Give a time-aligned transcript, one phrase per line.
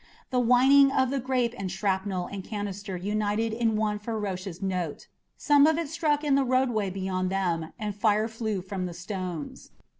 [0.31, 5.05] The whining of the grape and shrapnel and canister united in one ferocious note.
[5.37, 9.69] Some of it struck in the roadway beyond them and fire flew from the stones.